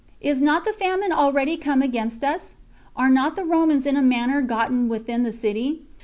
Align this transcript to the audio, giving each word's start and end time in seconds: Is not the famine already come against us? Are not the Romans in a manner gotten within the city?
Is 0.19 0.41
not 0.41 0.65
the 0.65 0.73
famine 0.73 1.11
already 1.11 1.57
come 1.57 1.83
against 1.83 2.23
us? 2.23 2.55
Are 2.95 3.11
not 3.11 3.35
the 3.35 3.45
Romans 3.45 3.85
in 3.85 3.95
a 3.95 4.01
manner 4.01 4.41
gotten 4.41 4.89
within 4.89 5.21
the 5.21 5.31
city? 5.31 5.83